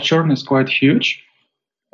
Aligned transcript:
churn 0.00 0.30
is 0.30 0.42
quite 0.42 0.68
huge. 0.68 1.22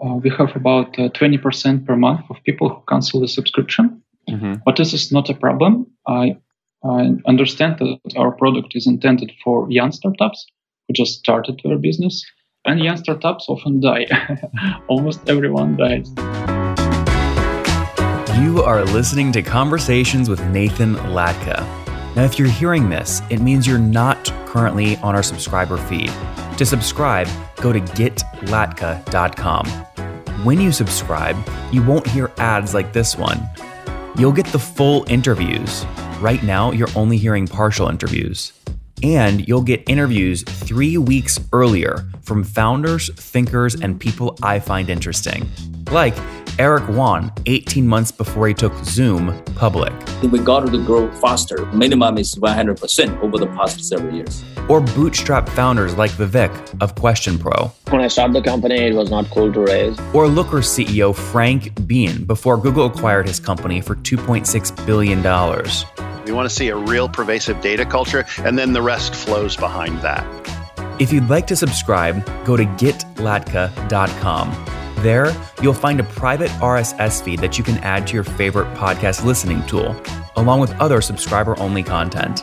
Uh, 0.02 0.14
we 0.14 0.30
have 0.30 0.54
about 0.54 0.94
20% 0.94 1.86
per 1.86 1.96
month 1.96 2.20
of 2.30 2.36
people 2.44 2.68
who 2.68 2.82
cancel 2.88 3.20
the 3.20 3.28
subscription. 3.28 4.02
Mm-hmm. 4.28 4.54
But 4.64 4.76
this 4.76 4.92
is 4.92 5.12
not 5.12 5.30
a 5.30 5.34
problem. 5.34 5.86
I, 6.06 6.36
I 6.84 7.12
understand 7.26 7.78
that 7.78 7.98
our 8.16 8.32
product 8.32 8.74
is 8.74 8.86
intended 8.86 9.32
for 9.42 9.70
young 9.70 9.92
startups 9.92 10.46
who 10.86 10.94
just 10.94 11.18
started 11.18 11.60
their 11.64 11.78
business. 11.78 12.24
And 12.64 12.80
young 12.80 12.96
startups 12.96 13.46
often 13.48 13.80
die. 13.80 14.06
Almost 14.88 15.28
everyone 15.28 15.76
dies. 15.76 16.12
You 18.40 18.62
are 18.62 18.84
listening 18.84 19.32
to 19.32 19.42
Conversations 19.42 20.28
with 20.28 20.44
Nathan 20.46 20.96
Latka. 20.96 21.60
Now, 22.16 22.24
if 22.24 22.38
you're 22.38 22.48
hearing 22.48 22.88
this, 22.88 23.22
it 23.30 23.40
means 23.40 23.66
you're 23.66 23.78
not 23.78 24.32
currently 24.46 24.96
on 24.96 25.14
our 25.14 25.22
subscriber 25.22 25.76
feed. 25.76 26.10
To 26.56 26.64
subscribe, 26.64 27.28
go 27.56 27.70
to 27.70 27.80
getlatka.com. 27.80 29.66
When 30.42 30.58
you 30.58 30.72
subscribe, 30.72 31.36
you 31.70 31.82
won't 31.82 32.06
hear 32.06 32.32
ads 32.38 32.72
like 32.72 32.94
this 32.94 33.14
one. 33.16 33.46
You'll 34.16 34.32
get 34.32 34.46
the 34.46 34.58
full 34.58 35.04
interviews. 35.08 35.84
Right 36.18 36.42
now, 36.42 36.72
you're 36.72 36.88
only 36.96 37.18
hearing 37.18 37.46
partial 37.46 37.88
interviews. 37.88 38.54
And 39.02 39.46
you'll 39.46 39.60
get 39.62 39.86
interviews 39.86 40.42
three 40.44 40.96
weeks 40.96 41.38
earlier 41.52 42.08
from 42.22 42.42
founders, 42.42 43.12
thinkers, 43.12 43.74
and 43.74 44.00
people 44.00 44.38
I 44.42 44.58
find 44.58 44.88
interesting. 44.88 45.50
Like 45.90 46.16
Eric 46.58 46.88
Yuan 46.88 47.30
18 47.44 47.86
months 47.86 48.10
before 48.10 48.48
he 48.48 48.54
took 48.54 48.72
Zoom 48.82 49.38
public. 49.56 49.92
We 50.22 50.38
got 50.38 50.60
to 50.60 50.84
grow 50.86 51.10
faster. 51.20 51.66
Minimum 51.66 52.16
is 52.16 52.34
100% 52.36 53.20
over 53.20 53.36
the 53.36 53.46
past 53.48 53.84
several 53.84 54.14
years. 54.14 54.42
Or 54.68 54.80
bootstrap 54.80 55.48
founders 55.48 55.96
like 55.96 56.10
Vivek 56.12 56.82
of 56.82 56.94
Question 56.96 57.38
Pro. 57.38 57.70
When 57.90 58.00
I 58.00 58.08
started 58.08 58.34
the 58.34 58.42
company, 58.42 58.76
it 58.76 58.94
was 58.94 59.10
not 59.10 59.30
cool 59.30 59.52
to 59.52 59.60
raise. 59.60 59.98
Or 60.12 60.26
Looker 60.26 60.58
CEO 60.58 61.14
Frank 61.14 61.86
Bien 61.86 62.24
before 62.24 62.56
Google 62.56 62.86
acquired 62.86 63.28
his 63.28 63.38
company 63.38 63.80
for 63.80 63.94
$2.6 63.94 64.86
billion. 64.86 65.22
We 66.24 66.32
want 66.32 66.48
to 66.48 66.54
see 66.54 66.68
a 66.68 66.76
real 66.76 67.08
pervasive 67.08 67.60
data 67.60 67.86
culture, 67.86 68.24
and 68.38 68.58
then 68.58 68.72
the 68.72 68.82
rest 68.82 69.14
flows 69.14 69.56
behind 69.56 70.02
that. 70.02 70.26
If 70.98 71.12
you'd 71.12 71.28
like 71.28 71.46
to 71.48 71.56
subscribe, 71.56 72.24
go 72.44 72.56
to 72.56 72.64
getlatka.com. 72.64 74.64
There, 75.02 75.36
you'll 75.62 75.74
find 75.74 76.00
a 76.00 76.04
private 76.04 76.50
RSS 76.52 77.22
feed 77.22 77.40
that 77.40 77.58
you 77.58 77.62
can 77.62 77.76
add 77.78 78.06
to 78.08 78.14
your 78.14 78.24
favorite 78.24 78.72
podcast 78.74 79.24
listening 79.24 79.64
tool, 79.66 79.94
along 80.36 80.60
with 80.60 80.72
other 80.80 81.00
subscriber 81.00 81.58
only 81.60 81.82
content. 81.82 82.42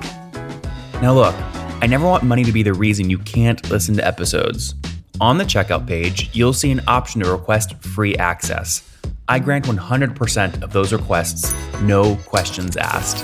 Now, 1.02 1.13
look, 1.13 1.35
I 1.84 1.86
never 1.86 2.06
want 2.06 2.23
money 2.23 2.45
to 2.45 2.53
be 2.53 2.64
the 2.64 2.73
reason 2.73 3.09
you 3.09 3.17
can't 3.17 3.70
listen 3.70 3.94
to 3.95 4.08
episodes. 4.08 4.73
On 5.20 5.38
the 5.38 5.44
checkout 5.44 5.86
page, 5.86 6.30
you'll 6.31 6.53
see 6.53 6.72
an 6.72 6.80
option 6.88 7.20
to 7.20 7.30
request 7.30 7.76
free 7.84 8.16
access. 8.16 8.89
I 9.28 9.39
grant 9.39 9.66
100% 9.66 10.64
of 10.64 10.72
those 10.72 10.94
requests, 10.94 11.54
no 11.81 12.16
questions 12.26 12.78
asked. 12.78 13.17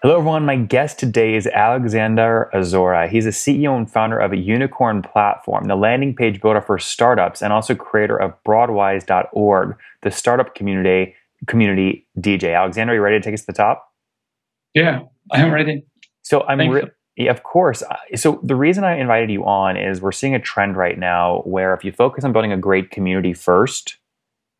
Hello, 0.00 0.16
everyone. 0.16 0.46
My 0.46 0.56
guest 0.56 0.98
today 0.98 1.34
is 1.34 1.46
Alexander 1.48 2.48
Isora. 2.54 3.06
He's 3.06 3.26
a 3.26 3.32
CEO 3.32 3.76
and 3.76 3.90
founder 3.90 4.18
of 4.18 4.32
a 4.32 4.38
unicorn 4.38 5.02
platform, 5.02 5.64
the 5.64 5.76
landing 5.76 6.16
page 6.16 6.40
builder 6.40 6.62
for 6.62 6.78
startups, 6.78 7.42
and 7.42 7.52
also 7.52 7.74
creator 7.74 8.16
of 8.16 8.32
Broadwise.org, 8.44 9.76
the 10.00 10.10
startup 10.10 10.54
community 10.54 11.14
community 11.46 12.06
DJ. 12.18 12.56
Alexander, 12.56 12.94
are 12.94 12.96
you 12.96 13.02
ready 13.02 13.18
to 13.18 13.22
take 13.22 13.34
us 13.34 13.40
to 13.40 13.46
the 13.48 13.52
top? 13.52 13.92
Yeah, 14.72 15.00
I 15.30 15.42
am 15.42 15.52
ready. 15.52 15.84
So 16.22 16.42
I'm 16.42 16.68
re- 16.68 16.90
yeah, 17.16 17.32
of 17.32 17.42
course. 17.42 17.82
So 18.14 18.40
the 18.44 18.54
reason 18.54 18.84
I 18.84 18.96
invited 18.98 19.30
you 19.30 19.44
on 19.44 19.76
is 19.76 20.00
we're 20.00 20.12
seeing 20.12 20.36
a 20.36 20.40
trend 20.40 20.76
right 20.76 20.98
now 20.98 21.42
where 21.44 21.74
if 21.74 21.84
you 21.84 21.90
focus 21.90 22.24
on 22.24 22.32
building 22.32 22.52
a 22.52 22.56
great 22.56 22.90
community 22.90 23.32
first 23.32 23.98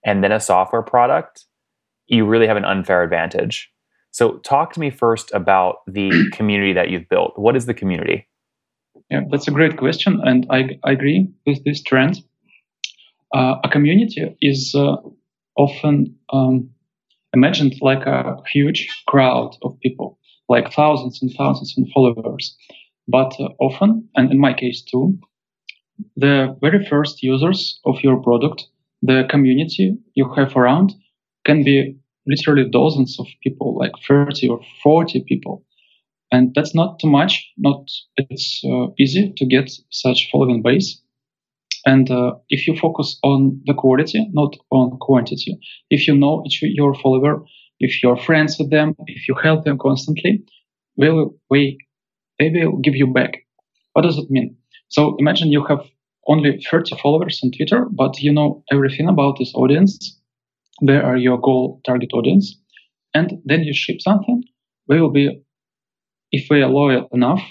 and 0.05 0.25
then 0.25 0.33
a 0.33 0.41
software 0.41 0.83
product, 0.83 1.45
you 2.09 2.27
really 2.27 2.49
have 2.49 2.57
an 2.57 2.65
unfair 2.65 3.03
advantage. 3.03 3.71
So, 4.11 4.39
talk 4.39 4.73
to 4.73 4.81
me 4.81 4.91
first 4.91 5.31
about 5.33 5.77
the 5.87 6.11
community 6.33 6.73
that 6.73 6.91
you've 6.91 7.09
built. 7.09 7.39
What 7.39 7.57
is 7.57 7.67
the 7.67 7.75
community? 7.75 8.27
Yeah, 9.11 9.21
that's 9.31 9.47
a 9.49 9.53
great 9.53 9.77
question, 9.77 10.21
and 10.25 10.47
I, 10.51 10.79
I 10.85 10.93
agree 10.93 11.29
with 11.47 11.65
this 11.65 11.83
trend. 11.83 12.23
Uh, 13.35 13.57
a 13.63 13.69
community 13.69 14.37
is 14.41 14.75
uh, 14.75 14.97
often 15.57 16.17
um, 16.33 16.71
imagined 17.33 17.75
like 17.81 18.07
a 18.07 18.37
huge 18.51 18.89
crowd 19.07 19.57
of 19.63 19.79
people, 19.81 20.18
like 20.49 20.73
thousands 20.73 21.21
and 21.23 21.33
thousands 21.37 21.75
of 21.79 21.85
followers. 21.95 22.57
But 23.07 23.35
uh, 23.41 23.49
often, 23.61 24.09
and 24.17 24.31
in 24.31 24.39
my 24.39 24.53
case 24.53 24.83
too, 24.83 25.19
the 26.17 26.57
very 26.61 26.85
first 26.87 27.23
users 27.23 27.81
of 27.85 27.97
your 28.03 28.23
product, 28.23 28.67
the 29.03 29.27
community 29.31 29.97
you 30.15 30.33
have 30.35 30.57
around, 30.57 30.95
can 31.45 31.65
be 31.65 31.97
literally 32.27 32.69
dozens 32.69 33.19
of 33.19 33.27
people, 33.43 33.77
like 33.79 33.93
30 34.07 34.49
or 34.49 34.61
40 34.83 35.25
people. 35.27 35.65
And 36.31 36.55
that's 36.55 36.75
not 36.75 36.99
too 37.01 37.09
much. 37.09 37.51
Not 37.57 37.89
it's 38.19 38.63
uh, 38.65 38.89
easy 38.99 39.33
to 39.37 39.47
get 39.47 39.71
such 39.91 40.29
following 40.31 40.63
base. 40.63 41.01
And 41.87 42.11
uh, 42.11 42.35
if 42.51 42.67
you 42.67 42.77
focus 42.77 43.19
on 43.23 43.63
the 43.65 43.73
quality, 43.73 44.29
not 44.33 44.57
on 44.71 44.99
quantity, 44.99 45.59
if 45.91 46.07
you 46.07 46.15
know 46.15 46.43
each 46.47 46.61
your 46.63 46.95
follower, 46.95 47.45
if 47.81 48.03
you're 48.03 48.17
friends 48.17 48.57
with 48.59 48.71
them, 48.71 48.95
if 49.07 49.29
you 49.29 49.35
help 49.43 49.65
them 49.65 49.79
constantly, 49.79 50.45
will 50.97 51.35
we 51.51 51.79
they 52.39 52.51
will 52.51 52.79
give 52.79 52.97
you 52.97 53.07
back. 53.07 53.45
What 53.93 54.03
does 54.03 54.19
it 54.19 54.31
mean? 54.31 54.57
So 54.89 55.17
imagine 55.19 55.53
you 55.53 55.65
have 55.67 55.81
only 56.29 56.61
30 56.71 56.97
followers 57.03 57.41
on 57.43 57.51
Twitter, 57.53 57.87
but 57.93 58.21
you 58.21 58.33
know 58.33 58.65
everything 58.73 59.09
about 59.09 59.39
this 59.39 59.53
audience 59.55 60.19
They 60.83 60.97
are 60.97 61.17
your 61.17 61.39
goal 61.41 61.81
target 61.85 62.11
audience, 62.15 62.57
and 63.15 63.41
then 63.45 63.63
you 63.65 63.75
ship 63.75 64.01
something. 64.01 64.45
We 64.89 65.01
will 65.01 65.11
be, 65.11 65.43
if 66.33 66.49
we 66.51 66.63
are 66.63 66.69
loyal 66.69 67.09
enough, 67.13 67.43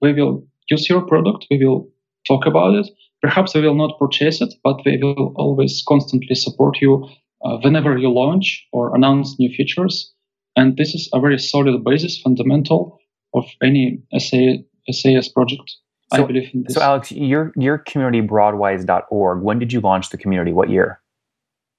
we 0.00 0.12
will 0.14 0.46
use 0.70 0.88
your 0.88 1.02
product. 1.06 1.46
We 1.50 1.64
will 1.64 1.88
talk 2.26 2.46
about 2.46 2.74
it. 2.74 2.88
Perhaps 3.22 3.54
we 3.54 3.62
will 3.62 3.74
not 3.74 3.98
purchase 3.98 4.40
it, 4.40 4.54
but 4.64 4.80
we 4.86 4.98
will 5.02 5.32
always 5.36 5.82
constantly 5.86 6.34
support 6.34 6.80
you 6.80 7.08
uh, 7.44 7.58
whenever 7.58 7.96
you 7.96 8.10
launch 8.10 8.66
or 8.72 8.94
announce 8.94 9.38
new 9.38 9.52
features. 9.54 10.12
And 10.56 10.76
this 10.76 10.94
is 10.94 11.08
a 11.12 11.20
very 11.20 11.38
solid 11.38 11.84
basis, 11.84 12.20
fundamental 12.20 12.98
of 13.34 13.44
any 13.62 14.02
SA, 14.18 14.62
SaaS 14.90 15.28
project. 15.28 15.76
So, 16.12 16.24
I 16.24 16.26
believe 16.26 16.50
in 16.52 16.64
this. 16.64 16.74
So, 16.74 16.82
Alex, 16.82 17.12
your 17.12 17.52
your 17.56 17.78
community 17.78 18.20
broadwise.org. 18.20 19.42
When 19.42 19.58
did 19.60 19.72
you 19.72 19.80
launch 19.80 20.10
the 20.10 20.18
community? 20.18 20.52
What 20.52 20.68
year? 20.68 21.00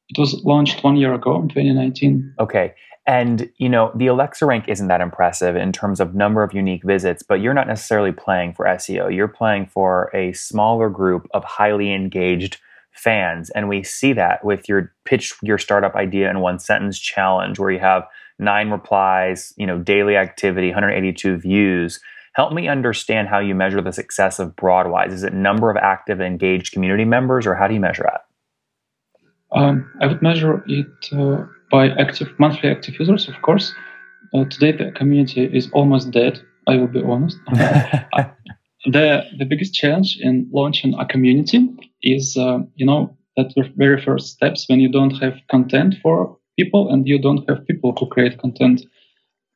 It 0.08 0.20
was 0.20 0.42
launched 0.44 0.84
one 0.84 0.96
year 0.96 1.14
ago 1.14 1.36
in 1.42 1.50
2019. 1.50 2.36
Okay. 2.40 2.74
And, 3.08 3.50
you 3.58 3.68
know, 3.68 3.92
the 3.96 4.08
Alexa 4.08 4.46
rank 4.46 4.66
isn't 4.68 4.88
that 4.88 5.02
impressive 5.02 5.56
in 5.56 5.72
terms 5.72 6.00
of 6.00 6.14
number 6.14 6.44
of 6.44 6.54
unique 6.54 6.84
visits, 6.84 7.24
but 7.24 7.42
you're 7.42 7.54
not 7.54 7.68
necessarily 7.68 8.12
playing 8.12 8.54
for 8.54 8.66
SEO. 8.66 9.14
You're 9.14 9.28
playing 9.28 9.68
for 9.68 10.12
a 10.14 10.34
smaller 10.34 10.90
group 10.90 11.28
of 11.34 11.44
highly 11.44 11.94
engaged 11.94 12.60
fans. 12.94 13.50
And 13.52 13.70
we 13.70 13.84
see 13.84 14.14
that 14.14 14.44
with 14.44 14.68
your 14.68 14.94
pitch 15.06 15.34
your 15.42 15.58
startup 15.58 15.96
idea 15.96 16.30
in 16.30 16.40
one 16.40 16.60
sentence 16.60 17.00
challenge 17.00 17.60
where 17.60 17.72
you 17.72 17.80
have 17.80 18.04
nine 18.40 18.70
replies, 18.70 19.54
you 19.58 19.66
know, 19.66 19.80
daily 19.80 20.16
activity, 20.16 20.68
182 20.68 21.38
views. 21.38 22.00
Help 22.34 22.54
me 22.54 22.68
understand 22.68 23.28
how 23.28 23.40
you 23.40 23.54
measure 23.54 23.82
the 23.82 23.92
success 23.92 24.40
of 24.40 24.56
Broadwise. 24.56 25.12
Is 25.12 25.24
it 25.24 25.34
number 25.34 25.70
of 25.70 25.78
active 25.78 26.22
engaged 26.22 26.74
community 26.74 27.06
members 27.06 27.46
or 27.46 27.56
how 27.56 27.68
do 27.68 27.74
you 27.74 27.80
measure 27.80 28.04
that? 28.04 28.22
Um, 29.54 29.92
I 30.02 30.08
would 30.08 30.22
measure 30.22 30.64
it 30.66 30.88
uh, 31.12 31.46
by 31.70 31.90
active 31.90 32.30
monthly 32.40 32.70
active 32.70 32.98
users, 33.00 33.28
of 33.28 33.42
course. 33.42 33.74
Uh, 34.34 34.46
today 34.46 34.72
the 34.72 34.92
community 34.92 35.44
is 35.46 35.70
almost 35.74 36.12
dead. 36.12 36.42
I 36.68 36.78
will 36.78 36.88
be 36.88 37.04
honest. 37.04 37.38
The 38.86 39.24
the 39.38 39.46
biggest 39.46 39.76
challenge 39.76 40.18
in 40.20 40.50
launching 40.52 40.96
a 40.96 41.06
community 41.06 41.70
is 42.04 42.38
uh, 42.38 42.60
you 42.76 42.86
know 42.86 43.16
that 43.38 43.54
the 43.56 43.64
very 43.76 44.02
first 44.02 44.28
steps 44.28 44.66
when 44.68 44.80
you 44.80 44.90
don't 44.90 45.18
have 45.22 45.36
content 45.50 45.96
for 46.02 46.38
people 46.58 46.92
and 46.92 47.08
you 47.08 47.20
don't 47.20 47.48
have 47.50 47.66
people 47.66 47.96
who 47.98 48.08
create 48.08 48.40
content, 48.40 48.82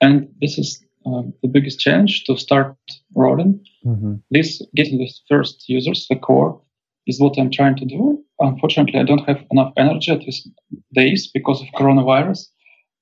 and 0.02 0.30
this 0.42 0.58
is 0.58 0.84
uh, 1.06 1.24
the 1.42 1.48
biggest 1.48 1.80
challenge 1.80 2.24
to 2.26 2.38
start 2.38 2.76
rolling. 3.14 3.64
Mm-hmm. 3.86 4.16
This 4.32 4.62
getting 4.76 4.98
the 4.98 5.10
first 5.30 5.68
users, 5.68 6.08
the 6.10 6.16
core, 6.16 6.62
is 7.08 7.20
what 7.20 7.38
I'm 7.38 7.52
trying 7.52 7.76
to 7.78 7.86
do. 7.86 8.24
Unfortunately, 8.40 9.00
I 9.00 9.04
don't 9.04 9.28
have 9.28 9.44
enough 9.52 9.74
energy 9.78 10.12
at 10.12 10.20
these 10.20 10.48
days 10.94 11.30
because 11.32 11.62
of 11.62 11.68
coronavirus, 11.80 12.48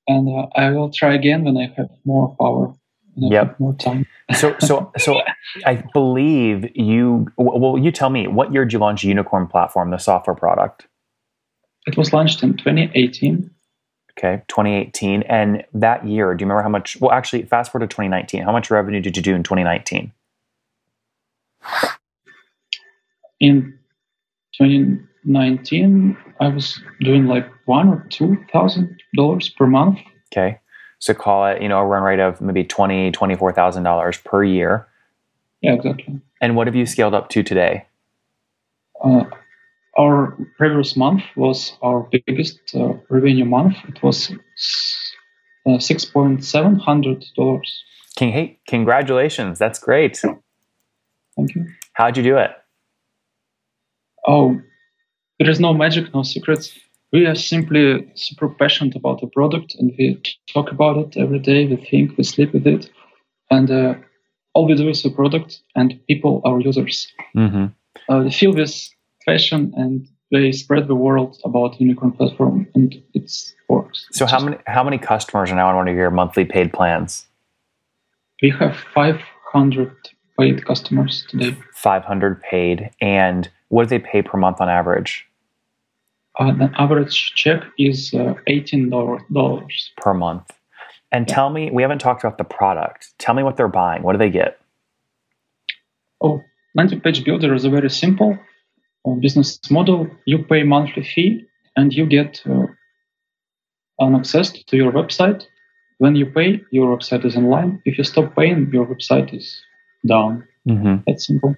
and 0.07 0.27
uh, 0.27 0.47
I 0.55 0.71
will 0.71 0.91
try 0.91 1.13
again 1.13 1.43
when 1.43 1.57
I 1.57 1.73
have 1.77 1.89
more 2.05 2.35
power. 2.39 2.73
Yep. 3.15 3.59
More 3.59 3.73
time. 3.75 4.05
so, 4.35 4.55
so, 4.59 4.91
so, 4.97 5.21
I 5.65 5.83
believe 5.93 6.75
you. 6.75 7.27
Well, 7.37 7.77
you 7.77 7.91
tell 7.91 8.09
me. 8.09 8.27
What 8.27 8.53
year 8.53 8.65
did 8.65 8.73
you 8.73 8.79
launch 8.79 9.03
Unicorn 9.03 9.47
Platform, 9.47 9.91
the 9.91 9.97
software 9.97 10.35
product? 10.35 10.87
It 11.85 11.97
was 11.97 12.13
launched 12.13 12.43
in 12.43 12.55
2018. 12.57 13.49
Okay, 14.17 14.43
2018. 14.47 15.23
And 15.23 15.63
that 15.73 16.07
year, 16.07 16.33
do 16.33 16.43
you 16.43 16.47
remember 16.47 16.63
how 16.63 16.69
much? 16.69 16.99
Well, 16.99 17.11
actually, 17.11 17.43
fast 17.43 17.71
forward 17.71 17.89
to 17.89 17.93
2019. 17.93 18.43
How 18.43 18.51
much 18.51 18.71
revenue 18.71 19.01
did 19.01 19.17
you 19.17 19.23
do 19.23 19.35
in 19.35 19.43
2019? 19.43 20.11
in 23.39 23.77
2019, 24.57 26.17
I 26.39 26.47
was 26.47 26.81
doing 27.01 27.27
like 27.27 27.49
one 27.65 27.89
or 27.89 28.05
two 28.09 28.37
thousand 28.51 29.01
dollars 29.15 29.49
per 29.49 29.67
month. 29.67 29.99
Okay. 30.31 30.59
So 31.03 31.13
call 31.13 31.47
it, 31.47 31.61
you 31.61 31.67
know, 31.67 31.79
a 31.79 31.85
run 31.85 32.01
rate 32.01 32.21
of 32.21 32.39
maybe 32.39 32.63
twenty, 32.63 33.11
twenty-four 33.11 33.51
thousand 33.51 33.83
dollars 33.83 34.17
per 34.19 34.41
year. 34.41 34.87
Yeah, 35.59 35.73
exactly. 35.73 36.21
And 36.39 36.55
what 36.55 36.65
have 36.67 36.77
you 36.77 36.85
scaled 36.85 37.13
up 37.13 37.27
to 37.31 37.43
today? 37.43 37.87
Uh, 39.03 39.25
our 39.99 40.37
previous 40.57 40.95
month 40.95 41.23
was 41.35 41.73
our 41.81 42.07
biggest 42.09 42.57
uh, 42.73 42.93
revenue 43.09 43.43
month. 43.43 43.75
It 43.89 44.01
was 44.01 44.33
uh, 45.65 45.77
six 45.79 46.05
point 46.05 46.45
seven 46.45 46.77
hundred 46.79 47.25
dollars. 47.35 47.83
King, 48.15 48.31
hey, 48.31 48.59
congratulations! 48.65 49.59
That's 49.59 49.79
great. 49.79 50.15
Thank 50.15 51.53
you. 51.53 51.67
How'd 51.91 52.15
you 52.15 52.23
do 52.23 52.37
it? 52.37 52.51
Oh, 54.25 54.57
there 55.37 55.49
is 55.49 55.59
no 55.59 55.73
magic, 55.73 56.13
no 56.13 56.23
secrets. 56.23 56.79
We 57.13 57.27
are 57.27 57.35
simply 57.35 58.11
super 58.15 58.49
passionate 58.49 58.95
about 58.95 59.21
the 59.21 59.27
product, 59.27 59.75
and 59.75 59.93
we 59.97 60.19
talk 60.51 60.71
about 60.71 60.97
it 60.97 61.15
every 61.15 61.39
day. 61.39 61.67
We 61.67 61.75
think, 61.75 62.17
we 62.17 62.23
sleep 62.23 62.53
with 62.53 62.65
it, 62.65 62.89
and 63.51 63.69
uh, 63.69 63.93
all 64.53 64.65
we 64.65 64.75
do 64.75 64.89
is 64.89 65.03
the 65.03 65.11
product, 65.11 65.61
and 65.75 65.99
people, 66.07 66.41
our 66.43 66.59
users, 66.59 67.07
mm-hmm. 67.35 67.67
uh, 68.09 68.23
they 68.23 68.31
feel 68.31 68.51
this 68.51 68.89
passion, 69.27 69.71
and 69.77 70.07
they 70.31 70.51
spread 70.51 70.87
the 70.87 70.95
word 70.95 71.37
about 71.45 71.79
Unicorn 71.79 72.13
platform, 72.13 72.67
and 72.73 72.95
it 73.13 73.31
works. 73.69 74.07
So, 74.11 74.25
how 74.25 74.43
many 74.43 74.57
how 74.65 74.83
many 74.83 74.97
customers 74.97 75.51
are 75.51 75.55
now 75.55 75.69
on 75.69 75.75
one 75.75 75.87
of 75.87 75.95
your 75.95 76.09
monthly 76.09 76.45
paid 76.45 76.73
plans? 76.73 77.27
We 78.41 78.49
have 78.49 78.75
500 78.93 79.95
paid 80.39 80.65
customers 80.65 81.25
today. 81.29 81.55
500 81.75 82.41
paid. 82.41 82.89
And 82.99 83.49
what 83.69 83.83
do 83.83 83.89
they 83.89 83.99
pay 83.99 84.21
per 84.21 84.37
month 84.37 84.59
on 84.59 84.69
average? 84.69 85.25
Uh, 86.39 86.51
the 86.53 86.71
average 86.77 87.33
check 87.35 87.63
is 87.77 88.13
uh, 88.13 88.33
$18 88.47 89.79
per 89.97 90.13
month. 90.13 90.51
And 91.11 91.27
yeah. 91.27 91.35
tell 91.35 91.49
me, 91.51 91.69
we 91.71 91.83
haven't 91.83 91.99
talked 91.99 92.23
about 92.23 92.37
the 92.37 92.43
product. 92.43 93.13
Tell 93.19 93.35
me 93.35 93.43
what 93.43 93.55
they're 93.55 93.67
buying. 93.67 94.01
What 94.01 94.13
do 94.13 94.17
they 94.17 94.31
get? 94.31 94.59
Oh, 96.21 96.41
landing 96.75 97.01
page 97.01 97.23
builder 97.23 97.53
is 97.53 97.65
a 97.65 97.69
very 97.69 97.89
simple 97.89 98.37
uh, 99.05 99.11
business 99.11 99.59
model. 99.69 100.09
You 100.25 100.39
pay 100.43 100.63
monthly 100.63 101.03
fee 101.03 101.45
and 101.75 101.93
you 101.93 102.07
get 102.07 102.41
uh, 102.49 102.65
an 103.99 104.15
access 104.15 104.51
to 104.51 104.75
your 104.75 104.91
website. 104.91 105.45
When 105.99 106.15
you 106.15 106.25
pay, 106.25 106.63
your 106.71 106.97
website 106.97 107.25
is 107.25 107.35
online. 107.35 107.81
If 107.85 107.97
you 107.97 108.03
stop 108.03 108.35
paying, 108.35 108.71
your 108.73 108.87
website 108.87 109.33
is 109.33 109.61
down. 110.05 110.47
Mm-hmm. 110.67 110.95
That's 111.05 111.27
simple. 111.27 111.55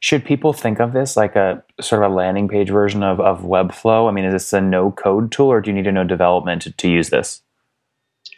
Should 0.00 0.24
people 0.24 0.52
think 0.52 0.80
of 0.80 0.92
this 0.92 1.16
like 1.16 1.36
a 1.36 1.62
sort 1.80 2.02
of 2.02 2.10
a 2.10 2.14
landing 2.14 2.48
page 2.48 2.70
version 2.70 3.02
of, 3.02 3.20
of 3.20 3.42
Webflow? 3.42 4.08
I 4.08 4.12
mean, 4.12 4.24
is 4.24 4.32
this 4.32 4.52
a 4.52 4.60
no 4.60 4.90
code 4.90 5.30
tool 5.30 5.48
or 5.48 5.60
do 5.60 5.70
you 5.70 5.76
need 5.76 5.84
to 5.84 5.92
know 5.92 6.04
development 6.04 6.62
to, 6.62 6.72
to 6.72 6.88
use 6.88 7.10
this? 7.10 7.42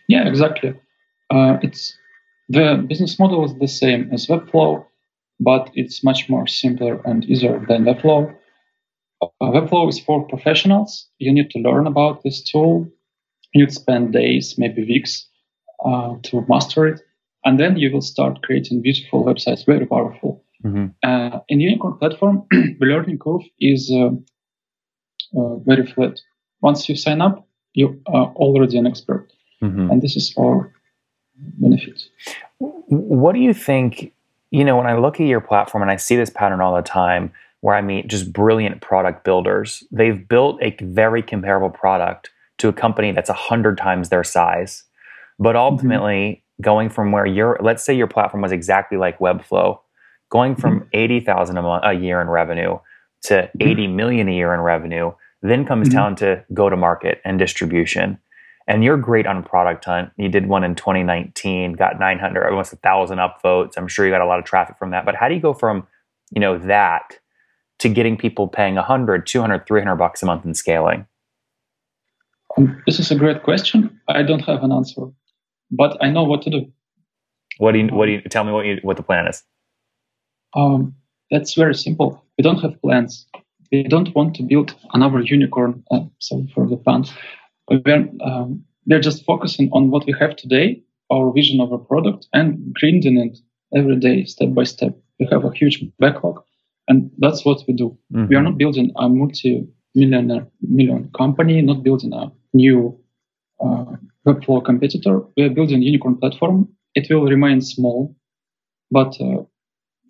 Yeah, 0.09 0.27
exactly. 0.29 0.75
Uh, 1.31 1.59
it's 1.63 1.97
the 2.49 2.85
business 2.87 3.19
model 3.19 3.45
is 3.45 3.55
the 3.59 3.69
same 3.69 4.11
as 4.13 4.27
Webflow, 4.27 4.85
but 5.41 5.71
it's 5.75 6.05
much 6.05 6.29
more 6.29 6.47
simpler 6.47 7.01
and 7.05 7.25
easier 7.25 7.65
than 7.69 7.85
Webflow. 7.85 8.35
Uh, 9.23 9.29
Webflow 9.43 9.89
is 9.89 10.01
for 10.01 10.27
professionals. 10.27 11.09
You 11.19 11.33
need 11.33 11.51
to 11.51 11.61
learn 11.61 11.87
about 11.87 12.23
this 12.23 12.43
tool. 12.43 12.89
You'd 13.55 13.73
spend 13.73 14.13
days, 14.13 14.57
maybe 14.59 14.85
weeks, 14.85 15.27
uh, 15.85 16.17
to 16.25 16.45
master 16.49 16.87
it 16.87 17.01
and 17.45 17.59
then 17.59 17.77
you 17.77 17.93
will 17.93 18.03
start 18.03 18.43
creating 18.43 18.83
beautiful 18.83 19.25
websites, 19.25 19.67
very 19.67 19.87
powerful. 19.87 20.32
Mm-hmm. 20.65 20.87
Uh, 21.03 21.41
in 21.49 21.61
Unicorn 21.61 21.99
platform, 21.99 22.47
the 22.51 22.87
learning 22.87 23.19
curve 23.19 23.43
is 23.59 23.91
uh, 23.93 24.11
uh, 25.39 25.57
very 25.59 25.87
flat. 25.87 26.21
Once 26.61 26.89
you 26.89 26.97
sign 26.97 27.21
up, 27.21 27.47
you 27.75 28.01
are 28.07 28.33
already 28.37 28.79
an 28.79 28.87
expert, 28.87 29.33
mm-hmm. 29.63 29.91
and 29.91 30.03
this 30.03 30.17
is 30.17 30.33
our 30.39 30.73
benefit. 31.59 32.05
What 32.59 33.33
do 33.33 33.41
you 33.41 33.55
think? 33.55 34.13
You 34.51 34.65
know, 34.65 34.77
when 34.77 34.87
I 34.87 34.97
look 34.97 35.19
at 35.19 35.27
your 35.27 35.41
platform 35.41 35.83
and 35.83 35.91
I 35.91 35.97
see 35.97 36.15
this 36.15 36.31
pattern 36.31 36.61
all 36.61 36.77
the 36.77 36.83
time, 36.83 37.33
where 37.63 37.75
I 37.75 37.81
meet 37.81 38.09
just 38.09 38.33
brilliant 38.33 38.81
product 38.81 39.25
builders, 39.25 39.83
they've 39.91 40.29
built 40.29 40.63
a 40.63 40.77
very 40.83 41.23
comparable 41.23 41.71
product 41.71 42.31
to 42.59 42.69
a 42.69 42.73
company 42.73 43.13
that's 43.13 43.31
a 43.31 43.35
hundred 43.35 43.79
times 43.79 44.11
their 44.11 44.25
size, 44.25 44.85
but 45.39 45.51
mm-hmm. 45.51 45.75
ultimately 45.75 46.45
going 46.61 46.91
from 46.91 47.11
where 47.11 47.27
your 47.27 47.59
let's 47.61 47.83
say 47.83 47.95
your 47.95 48.07
platform 48.07 48.43
was 48.43 48.53
exactly 48.53 48.99
like 48.99 49.19
Webflow, 49.19 49.79
going 50.33 50.57
from 50.57 50.81
mm-hmm. 50.81 50.89
80,000 50.95 51.59
a, 51.59 51.63
month, 51.63 51.85
a 51.85 51.93
year 51.93 52.21
in 52.23 52.29
revenue 52.29 52.79
to 53.25 53.35
mm-hmm. 53.35 53.69
80 53.69 53.87
million 53.89 54.29
a 54.29 54.33
year 54.33 54.55
in 54.55 54.61
revenue, 54.61 55.13
then 55.43 55.67
comes 55.67 55.89
mm-hmm. 55.89 55.97
down 55.97 56.17
to 56.17 56.43
go 56.55 56.71
to 56.71 56.77
market 56.77 57.21
and 57.25 57.39
distribution. 57.39 58.19
And 58.67 58.83
you're 58.83 58.97
great 58.97 59.27
on 59.27 59.43
product 59.43 59.85
hunt. 59.85 60.11
You 60.17 60.29
did 60.29 60.47
one 60.47 60.65
in 60.65 60.75
2019, 60.75 61.75
got 61.75 61.99
900, 61.99 62.49
almost 62.49 62.73
a 62.73 62.77
thousand 62.77 63.19
upvotes. 63.19 63.73
I'm 63.77 63.89
sure 63.89 64.07
you 64.07 64.13
got 64.13 64.23
a 64.23 64.27
lot 64.27 64.39
of 64.39 64.45
traffic 64.45 64.79
from 64.79 64.91
that. 64.93 65.05
But 65.05 65.17
how 65.17 65.29
do 65.29 65.35
you 65.35 65.41
go 65.41 65.53
from, 65.53 65.87
you 66.31 66.41
know, 66.41 66.59
that 66.59 67.19
to 67.81 67.89
getting 67.89 68.17
people 68.17 68.49
paying 68.49 68.77
100, 68.77 69.27
200, 69.27 69.67
300 69.67 69.97
bucks 69.97 70.23
a 70.23 70.27
month 70.27 70.45
and 70.45 70.57
scaling? 70.57 71.07
Um, 72.57 72.81
this 72.87 73.01
is 73.01 73.11
a 73.11 73.17
great 73.17 73.43
question. 73.43 74.01
I 74.09 74.23
don't 74.23 74.41
have 74.41 74.63
an 74.63 74.73
answer 74.73 75.03
but 75.73 75.97
I 76.01 76.11
know 76.11 76.23
what 76.23 76.43
to 76.43 76.51
do. 76.51 76.71
What 77.59 77.73
do 77.73 77.79
you? 77.79 77.89
What 77.89 78.07
do 78.07 78.13
you? 78.13 78.21
Tell 78.23 78.45
me 78.45 78.53
what 78.53 78.67
you, 78.67 78.79
what 78.83 78.97
the 78.97 79.03
plan 79.03 79.27
is. 79.27 79.43
Um, 80.55 80.95
that's 81.31 81.55
very 81.55 81.75
simple. 81.75 82.25
We 82.39 82.43
don't 82.43 82.61
have 82.61 82.81
plans. 82.83 83.27
We 83.71 83.85
don't 83.85 84.15
want 84.15 84.35
to 84.37 84.43
build 84.43 84.75
another 84.93 85.21
unicorn. 85.21 85.83
Uh, 85.91 86.05
sorry 86.19 86.51
for 86.55 86.69
the 86.69 86.77
pun. 86.77 87.07
We're, 87.71 88.09
um, 88.23 88.65
we're 88.87 89.01
just 89.01 89.25
focusing 89.25 89.71
on 89.73 89.91
what 89.91 90.05
we 90.07 90.15
have 90.21 90.37
today, 90.37 90.83
our 91.11 91.33
vision 91.33 91.61
of 91.61 91.73
a 91.73 91.79
product, 91.79 92.29
and 92.35 92.75
grinding 92.75 93.17
it 93.19 93.39
every 93.75 93.97
day, 93.97 94.25
step 94.25 94.53
by 94.53 94.65
step. 94.65 94.95
We 95.19 95.27
have 95.31 95.45
a 95.45 95.53
huge 95.53 95.83
backlog, 95.99 96.43
and 96.89 97.11
that's 97.19 97.45
what 97.45 97.63
we 97.67 97.75
do. 97.75 97.97
Mm-hmm. 98.13 98.27
We 98.29 98.37
are 98.37 98.43
not 98.43 98.59
building 98.59 98.93
a 98.97 99.09
multi-millionaire 99.09 100.47
million 100.61 101.11
company, 101.17 101.63
not 101.63 101.83
building 101.83 102.13
a 102.13 102.31
new 102.53 102.99
uh, 103.65 103.85
Webflow 104.27 104.65
competitor. 104.65 105.23
We 105.37 105.45
are 105.45 105.51
building 105.51 105.83
unicorn 105.83 106.17
platform. 106.17 106.69
It 106.95 107.07
will 107.09 107.25
remain 107.25 107.61
small, 107.63 108.15
but 108.91 109.19
uh, 109.21 109.45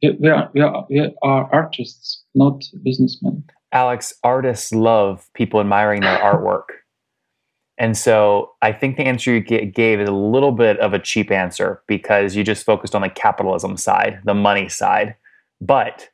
we, 0.03 0.29
are, 0.29 0.51
we, 0.53 0.61
are, 0.61 0.87
we 0.91 1.15
are 1.23 1.49
artists, 1.53 2.23
not 2.35 2.63
businessmen. 2.83 3.45
Alex, 3.73 4.15
artists 4.23 4.73
love 4.73 5.29
people 5.35 5.61
admiring 5.61 6.03
their 6.03 6.19
artwork. 6.19 6.65
And 7.79 7.97
so 7.97 8.53
I 8.61 8.73
think 8.73 8.97
the 8.97 9.05
answer 9.05 9.33
you 9.33 9.41
gave 9.41 10.01
is 10.01 10.09
a 10.09 10.13
little 10.13 10.53
bit 10.53 10.79
of 10.79 10.93
a 10.93 10.99
cheap 10.99 11.31
answer 11.31 11.83
because 11.89 12.37
you 12.37 12.45
just 12.45 12.67
focused 12.67 12.95
on 12.95 13.03
the 13.03 13.09
capitalism 13.09 13.77
side, 13.77 14.21
the 14.25 14.35
money 14.35 14.69
side. 14.69 15.17
But 15.61 16.09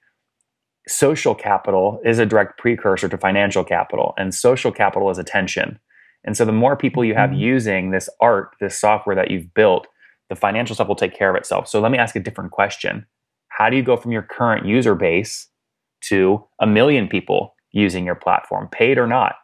social 0.86 1.34
capital 1.34 2.00
is 2.04 2.18
a 2.18 2.26
direct 2.26 2.58
precursor 2.58 3.08
to 3.08 3.18
financial 3.18 3.64
capital, 3.64 4.14
and 4.16 4.34
social 4.34 4.72
capital 4.72 5.10
is 5.10 5.18
attention. 5.18 5.78
And 6.24 6.36
so 6.36 6.44
the 6.44 6.52
more 6.52 6.76
people 6.76 7.04
you 7.04 7.14
have 7.14 7.30
mm-hmm. 7.30 7.40
using 7.40 7.90
this 7.90 8.08
art, 8.20 8.54
this 8.60 8.78
software 8.78 9.16
that 9.16 9.30
you've 9.30 9.52
built, 9.54 9.86
the 10.28 10.36
financial 10.36 10.74
stuff 10.74 10.88
will 10.88 10.94
take 10.94 11.16
care 11.16 11.30
of 11.30 11.36
itself. 11.36 11.68
So 11.68 11.80
let 11.80 11.90
me 11.90 11.98
ask 11.98 12.16
a 12.16 12.20
different 12.20 12.50
question. 12.50 13.06
How 13.58 13.68
do 13.68 13.76
you 13.76 13.82
go 13.82 13.96
from 13.96 14.12
your 14.12 14.22
current 14.22 14.66
user 14.66 14.94
base 14.94 15.48
to 16.02 16.44
a 16.60 16.66
million 16.66 17.08
people 17.08 17.56
using 17.72 18.06
your 18.06 18.14
platform, 18.14 18.68
paid 18.70 18.98
or 18.98 19.08
not? 19.08 19.34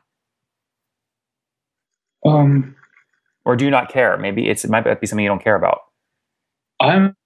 Um, 2.24 2.76
or 3.44 3.56
do 3.56 3.64
you 3.64 3.72
not 3.72 3.92
care? 3.92 4.16
Maybe 4.16 4.48
it 4.48 4.64
might 4.68 4.84
be 5.00 5.06
something 5.08 5.24
you 5.24 5.28
don't 5.28 5.42
care 5.42 5.56
about. 5.56 5.80
I'm 6.80 7.16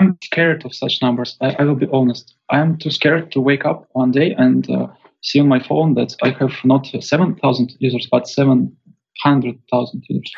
I'm 0.00 0.16
scared 0.24 0.64
of 0.64 0.74
such 0.74 1.02
numbers. 1.02 1.36
I, 1.42 1.54
I 1.58 1.64
will 1.64 1.74
be 1.74 1.88
honest. 1.92 2.34
I'm 2.48 2.78
too 2.78 2.90
scared 2.90 3.30
to 3.32 3.40
wake 3.42 3.66
up 3.66 3.90
one 3.92 4.12
day 4.12 4.32
and 4.38 4.68
uh, 4.70 4.86
see 5.20 5.38
on 5.38 5.48
my 5.48 5.60
phone 5.60 5.92
that 5.94 6.16
I 6.22 6.30
have 6.30 6.54
not 6.64 6.86
7,000 6.86 7.72
users, 7.78 8.08
but 8.10 8.26
700,000 8.26 10.04
users. 10.08 10.32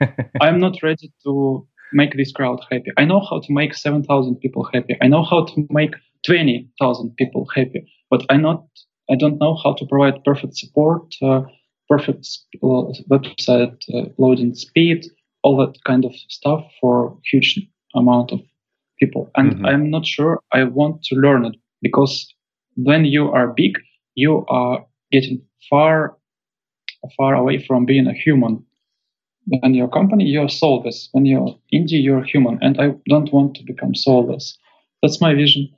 I'm 0.40 0.60
not 0.60 0.80
ready 0.84 1.12
to 1.24 1.66
make 1.92 2.16
this 2.16 2.32
crowd 2.32 2.60
happy. 2.70 2.90
I 2.96 3.04
know 3.04 3.20
how 3.20 3.40
to 3.40 3.52
make 3.52 3.74
7,000 3.74 4.36
people 4.36 4.68
happy. 4.72 4.96
I 5.00 5.08
know 5.08 5.22
how 5.22 5.44
to 5.44 5.66
make 5.70 5.94
20,000 6.26 7.16
people 7.16 7.46
happy, 7.54 7.90
but 8.10 8.24
I 8.28 8.36
not 8.36 8.64
I 9.10 9.16
don't 9.16 9.38
know 9.38 9.56
how 9.62 9.72
to 9.74 9.86
provide 9.86 10.22
perfect 10.24 10.56
support, 10.56 11.14
uh, 11.22 11.42
perfect 11.88 12.28
uh, 12.62 12.92
website 13.10 13.76
uh, 13.94 14.10
loading 14.18 14.54
speed, 14.54 15.06
all 15.42 15.56
that 15.58 15.82
kind 15.84 16.04
of 16.04 16.14
stuff 16.28 16.64
for 16.80 17.18
huge 17.30 17.58
amount 17.94 18.32
of 18.32 18.40
people. 18.98 19.30
And 19.34 19.54
mm-hmm. 19.54 19.66
I'm 19.66 19.90
not 19.90 20.06
sure 20.06 20.40
I 20.52 20.64
want 20.64 21.02
to 21.04 21.16
learn 21.16 21.46
it 21.46 21.56
because 21.80 22.32
when 22.76 23.04
you 23.04 23.30
are 23.30 23.48
big, 23.48 23.78
you 24.14 24.44
are 24.48 24.84
getting 25.10 25.40
far, 25.70 26.16
far 27.16 27.34
away 27.34 27.64
from 27.64 27.86
being 27.86 28.06
a 28.06 28.12
human. 28.12 28.64
When 29.48 29.74
you're 29.74 29.86
a 29.86 29.90
company, 29.90 30.24
you're 30.24 30.48
soulless. 30.48 31.08
When 31.12 31.24
you're 31.24 31.56
indie, 31.72 32.02
you're 32.02 32.22
human. 32.24 32.58
And 32.60 32.80
I 32.80 32.90
don't 33.08 33.32
want 33.32 33.54
to 33.56 33.64
become 33.64 33.94
soulless. 33.94 34.58
That's 35.02 35.20
my 35.20 35.34
vision. 35.34 35.68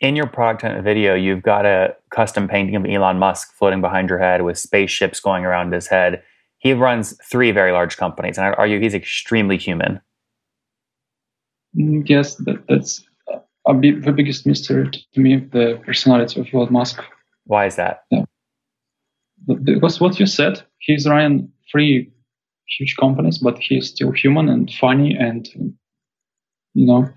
in 0.00 0.14
your 0.16 0.26
product 0.26 0.84
video, 0.84 1.14
you've 1.14 1.42
got 1.42 1.64
a 1.64 1.96
custom 2.10 2.48
painting 2.48 2.76
of 2.76 2.84
Elon 2.84 3.18
Musk 3.18 3.54
floating 3.54 3.80
behind 3.80 4.10
your 4.10 4.18
head 4.18 4.42
with 4.42 4.58
spaceships 4.58 5.20
going 5.20 5.44
around 5.44 5.72
his 5.72 5.86
head. 5.86 6.22
He 6.58 6.72
runs 6.74 7.16
three 7.24 7.50
very 7.52 7.72
large 7.72 7.96
companies, 7.96 8.36
and 8.36 8.46
I'd 8.46 8.54
argue 8.58 8.78
he's 8.80 8.94
extremely 8.94 9.56
human. 9.56 10.00
Mm, 11.78 12.06
Yes, 12.08 12.34
that, 12.36 12.64
that's 12.68 13.02
big, 13.80 14.02
the 14.04 14.12
biggest 14.12 14.46
mystery 14.46 14.90
to 15.14 15.20
me, 15.20 15.36
the 15.36 15.80
personality 15.84 16.40
of 16.40 16.46
Elon 16.52 16.72
Musk. 16.72 17.02
Why 17.44 17.66
is 17.66 17.76
that? 17.76 18.04
Because 19.46 20.00
what 20.00 20.18
you 20.18 20.26
said, 20.26 20.62
he's 20.78 21.06
running 21.08 21.50
three 21.70 22.10
huge 22.78 22.96
companies, 22.96 23.38
but 23.38 23.58
he's 23.58 23.88
still 23.90 24.12
human 24.12 24.48
and 24.48 24.70
funny 24.72 25.14
and, 25.18 25.48
you 26.74 26.86
know, 26.86 27.08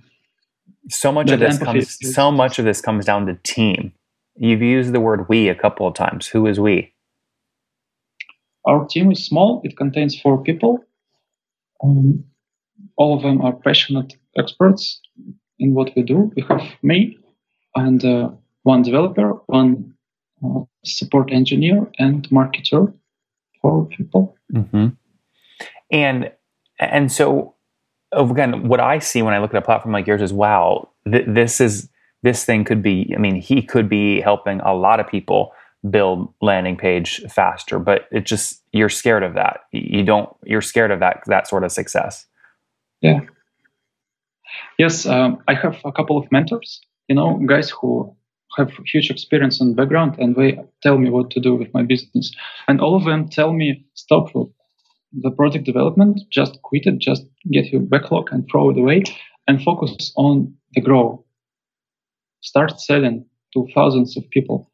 So 0.89 1.12
much 1.12 1.29
of 1.32 1.39
this 1.39 1.58
comes. 1.60 2.00
is- 2.01 2.13
So 2.15 2.32
much 2.32 2.60
of 2.60 2.65
this 2.65 2.82
comes 2.82 3.06
down 3.06 3.25
to 3.27 3.36
team. 3.44 3.94
You've 4.36 4.62
used 4.62 4.94
the 4.94 5.00
word 5.01 5.27
"we" 5.29 5.50
a 5.50 5.56
couple 5.56 5.86
of 5.88 5.94
times. 5.96 6.27
Who 6.27 6.48
is 6.48 6.60
we? 6.60 6.94
our 8.65 8.86
team 8.86 9.12
is 9.12 9.25
small. 9.25 9.62
It 9.63 9.75
contains 9.77 10.20
four 10.20 10.44
people. 10.44 10.84
Um, 11.84 12.24
all 12.98 13.15
of 13.15 13.24
them 13.24 13.41
are 13.41 13.53
passionate 13.53 14.15
experts 14.38 15.01
in 15.58 15.74
what 15.74 15.96
we 15.96 16.03
do. 16.03 16.32
We 16.36 16.44
have 16.50 16.62
me 16.84 17.18
and 17.75 18.03
uh, 18.06 18.29
one 18.63 18.82
developer, 18.84 19.29
one 19.48 19.94
uh, 20.44 20.62
support 20.86 21.32
engineer, 21.32 21.89
and 21.98 22.29
marketer. 22.29 22.94
Four 23.62 23.86
people. 23.88 24.36
Mm-hmm. 24.53 24.88
And 25.91 26.31
and 26.79 27.12
so 27.12 27.55
again, 28.12 28.67
what 28.67 28.79
I 28.79 29.00
see 29.00 29.22
when 29.22 29.34
I 29.34 29.39
look 29.39 29.53
at 29.53 29.58
a 29.58 29.65
platform 29.65 29.93
like 29.93 30.08
yours 30.08 30.22
is, 30.22 30.34
wow, 30.34 30.89
th- 31.12 31.25
this 31.27 31.62
is 31.62 31.89
this 32.24 32.43
thing 32.46 32.63
could 32.63 32.81
be. 32.81 33.13
I 33.15 33.19
mean, 33.19 33.36
he 33.36 33.62
could 33.62 33.89
be 33.89 34.22
helping 34.22 34.60
a 34.62 34.74
lot 34.74 35.00
of 35.00 35.08
people 35.08 35.53
build 35.89 36.34
landing 36.41 36.75
page 36.75 37.22
faster, 37.29 37.79
but 37.79 38.08
it 38.12 38.25
just 38.25 38.62
you're 38.74 38.89
scared 38.89 39.24
of 39.24 39.34
that. 39.36 39.62
You 39.72 40.03
don't. 40.03 40.29
You're 40.43 40.62
scared 40.62 40.91
of 40.91 41.00
that 41.00 41.24
that 41.27 41.48
sort 41.48 41.63
of 41.63 41.72
success. 41.72 42.25
Yeah. 43.01 43.22
Yes, 44.77 45.05
um, 45.05 45.43
I 45.48 45.53
have 45.53 45.79
a 45.86 45.91
couple 45.91 46.17
of 46.17 46.31
mentors. 46.31 46.81
You 47.08 47.15
know, 47.15 47.39
guys 47.48 47.69
who 47.69 48.15
have 48.58 48.72
huge 48.86 49.10
experience 49.10 49.62
and 49.62 49.75
background, 49.75 50.17
and 50.19 50.36
they 50.36 50.60
tell 50.81 50.98
me 50.98 51.10
what 51.10 51.31
to 51.31 51.39
do 51.39 51.55
with 51.55 51.74
my 51.74 51.84
business. 51.84 52.34
And 52.67 52.81
all 52.81 52.96
of 52.96 53.05
them 53.05 53.29
tell 53.29 53.53
me, 53.53 53.86
stop 53.93 54.31
the 55.12 55.32
project 55.32 55.66
development, 55.66 56.22
just 56.32 56.62
quit 56.62 56.86
it, 56.86 57.00
just 57.00 57.24
get 57.51 57.72
your 57.72 57.82
backlog 57.82 58.30
and 58.32 58.48
throw 58.50 58.70
it 58.70 58.78
away, 58.78 59.04
and 59.48 59.62
focus 59.62 60.12
on 60.16 60.54
the 60.74 60.82
grow. 60.82 61.24
Start 62.42 62.80
selling 62.80 63.25
to 63.54 63.68
thousands 63.74 64.16
of 64.16 64.30
people. 64.30 64.72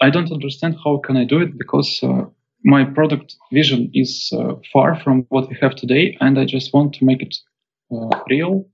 I 0.00 0.10
don't 0.10 0.32
understand 0.32 0.76
how 0.82 0.98
can 0.98 1.16
I 1.16 1.24
do 1.24 1.40
it 1.40 1.56
because 1.58 2.00
uh, 2.02 2.24
my 2.64 2.84
product 2.84 3.36
vision 3.52 3.90
is 3.92 4.30
uh, 4.32 4.54
far 4.72 4.98
from 5.00 5.26
what 5.28 5.48
we 5.48 5.56
have 5.60 5.76
today, 5.76 6.16
and 6.20 6.38
I 6.38 6.44
just 6.44 6.72
want 6.72 6.94
to 6.94 7.04
make 7.04 7.22
it 7.22 7.36
uh, 7.92 8.18
real 8.28 8.66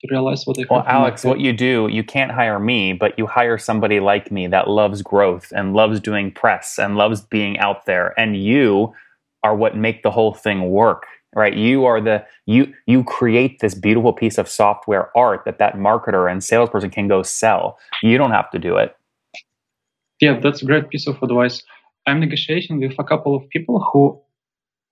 to 0.00 0.08
realize 0.10 0.46
what 0.46 0.58
I. 0.58 0.64
Well, 0.70 0.84
Alex, 0.86 1.24
what 1.24 1.40
you 1.40 1.52
do, 1.52 1.88
you 1.90 2.04
can't 2.04 2.30
hire 2.30 2.60
me, 2.60 2.92
but 2.92 3.18
you 3.18 3.26
hire 3.26 3.58
somebody 3.58 3.98
like 3.98 4.30
me 4.30 4.46
that 4.48 4.68
loves 4.68 5.02
growth 5.02 5.52
and 5.56 5.74
loves 5.74 6.00
doing 6.00 6.30
press 6.30 6.78
and 6.78 6.96
loves 6.96 7.22
being 7.22 7.58
out 7.58 7.86
there. 7.86 8.14
And 8.18 8.36
you 8.36 8.92
are 9.42 9.54
what 9.54 9.76
make 9.76 10.02
the 10.02 10.10
whole 10.10 10.34
thing 10.34 10.70
work, 10.70 11.04
right? 11.34 11.54
You 11.54 11.84
are 11.84 12.00
the 12.00 12.24
you 12.46 12.72
you 12.86 13.04
create 13.04 13.60
this 13.60 13.74
beautiful 13.74 14.12
piece 14.12 14.38
of 14.38 14.48
software 14.48 15.16
art 15.16 15.42
that 15.44 15.58
that 15.58 15.74
marketer 15.74 16.30
and 16.30 16.42
salesperson 16.42 16.90
can 16.90 17.08
go 17.08 17.22
sell. 17.22 17.78
You 18.02 18.18
don't 18.18 18.32
have 18.32 18.50
to 18.50 18.58
do 18.58 18.76
it. 18.76 18.96
Yeah, 20.20 20.40
that's 20.40 20.62
a 20.62 20.64
great 20.64 20.88
piece 20.88 21.06
of 21.06 21.22
advice. 21.22 21.62
I'm 22.06 22.20
negotiating 22.20 22.80
with 22.80 22.94
a 22.98 23.04
couple 23.04 23.36
of 23.36 23.48
people 23.50 23.86
who 23.92 24.20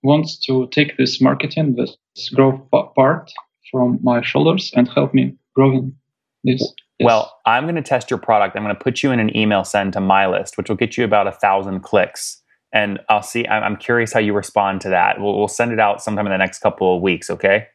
wants 0.03 0.37
to 0.45 0.67
take 0.71 0.97
this 0.97 1.19
marketing, 1.19 1.75
this 1.75 2.29
growth 2.29 2.61
part 2.95 3.31
from 3.71 3.99
my 4.01 4.21
shoulders 4.21 4.71
and 4.75 4.87
help 4.87 5.13
me 5.13 5.35
growing 5.55 5.95
this. 6.43 6.61
Yes. 6.99 7.05
Well, 7.05 7.37
I'm 7.45 7.65
going 7.65 7.75
to 7.75 7.81
test 7.81 8.09
your 8.09 8.19
product. 8.19 8.55
I'm 8.55 8.63
going 8.63 8.75
to 8.75 8.83
put 8.83 9.03
you 9.03 9.11
in 9.11 9.19
an 9.19 9.35
email 9.35 9.63
send 9.63 9.93
to 9.93 9.99
my 9.99 10.27
list, 10.27 10.57
which 10.57 10.69
will 10.69 10.75
get 10.75 10.97
you 10.97 11.03
about 11.03 11.27
a 11.27 11.31
thousand 11.31 11.81
clicks. 11.81 12.41
And 12.77 12.99
I'll 13.09 13.23
see. 13.23 13.43
I'm 13.47 13.63
I'm 13.63 13.77
curious 13.77 14.13
how 14.13 14.19
you 14.19 14.33
respond 14.33 14.81
to 14.81 14.89
that. 14.89 15.19
We'll, 15.21 15.35
we'll 15.37 15.47
send 15.59 15.71
it 15.71 15.79
out 15.79 16.03
sometime 16.03 16.27
in 16.27 16.31
the 16.31 16.37
next 16.45 16.59
couple 16.59 16.95
of 16.95 17.01
weeks. 17.01 17.29
Okay. 17.29 17.67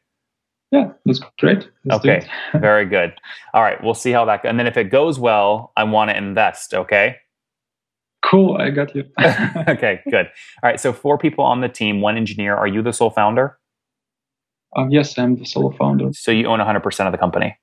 yeah, 0.71 0.87
that's 1.05 1.21
great. 1.39 1.69
Let's 1.85 2.05
Okay. 2.05 2.21
Very 2.61 2.87
good. 2.87 3.11
All 3.55 3.63
right. 3.63 3.83
We'll 3.83 3.95
see 4.05 4.13
how 4.13 4.25
that. 4.27 4.45
And 4.45 4.59
then 4.59 4.67
if 4.67 4.77
it 4.77 4.91
goes 4.91 5.19
well, 5.19 5.73
I 5.77 5.85
want 5.85 6.11
to 6.11 6.17
invest. 6.17 6.75
Okay. 6.75 7.17
Cool, 8.25 8.57
I 8.57 8.71
got 8.71 8.95
you. 8.95 9.05
okay. 9.75 10.01
Good. 10.11 10.27
All 10.63 10.71
right. 10.71 10.79
So 10.81 10.93
four 10.93 11.19
people 11.19 11.45
on 11.45 11.61
the 11.61 11.69
team, 11.69 12.01
one 12.01 12.17
engineer. 12.17 12.55
Are 12.55 12.69
you 12.69 12.81
the 12.83 12.93
sole 12.93 13.11
founder? 13.11 13.59
um, 14.77 14.91
yes, 14.91 15.19
I'm 15.19 15.37
the 15.37 15.45
sole 15.45 15.75
founder. 15.79 16.09
So 16.13 16.31
you 16.31 16.47
own 16.47 16.61
100% 16.61 17.07
of 17.07 17.13
the 17.13 17.19
company, 17.19 17.59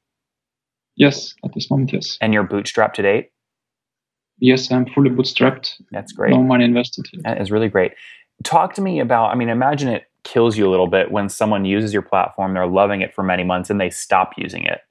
Yes, 0.96 1.34
at 1.46 1.54
this 1.56 1.72
moment, 1.72 1.92
yes. 1.94 2.18
and 2.22 2.34
you're 2.34 2.46
bootstrapped 2.48 2.94
to 2.96 3.02
date. 3.02 3.30
Yes, 4.40 4.72
I'm 4.72 4.86
fully 4.86 5.10
bootstrapped. 5.10 5.82
That's 5.92 6.12
great. 6.12 6.32
No 6.32 6.44
money 6.44 6.66
invested. 6.66 7.08
That 7.24 7.42
is 7.42 7.52
really 7.52 7.70
great. 7.70 7.94
Talk 8.44 8.74
to 8.76 8.82
me 8.82 9.00
about, 9.00 9.32
I 9.32 9.36
mean, 9.36 9.50
imagine 9.50 9.90
it 9.90 10.06
kills 10.24 10.58
you 10.58 10.68
a 10.68 10.72
little 10.72 10.88
bit 10.88 11.12
when 11.12 11.30
someone 11.30 11.66
uses 11.66 11.94
your 11.94 12.02
platform, 12.02 12.54
they're 12.54 12.68
loving 12.68 13.02
it 13.02 13.14
for 13.14 13.24
many 13.24 13.44
months, 13.44 13.70
and 13.70 13.80
they 13.80 13.90
stop 13.90 14.34
using 14.38 14.64
it. 14.64 14.82